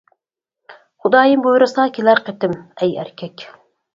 خۇدايىم 1.05 1.43
بۇيرۇسا 1.47 1.85
كېلەر 1.97 2.21
قېتىم. 2.29 2.55
ئەي 2.81 2.95
ئەركەك! 3.03 3.45